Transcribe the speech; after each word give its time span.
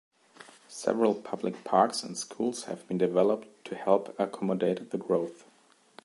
Several 0.67 1.13
public 1.13 1.63
parks 1.63 2.01
and 2.01 2.17
schools 2.17 2.63
have 2.63 2.87
been 2.87 2.97
developed 2.97 3.63
to 3.65 3.75
help 3.75 4.19
accommodate 4.19 4.89
the 4.89 4.97
growth. 4.97 5.45